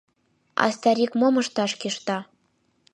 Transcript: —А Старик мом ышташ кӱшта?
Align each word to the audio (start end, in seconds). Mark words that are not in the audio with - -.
—А 0.63 0.65
Старик 0.75 1.11
мом 1.19 1.35
ышташ 1.41 1.71
кӱшта? 1.81 2.17